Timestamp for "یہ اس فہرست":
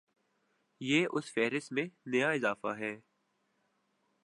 0.81-1.71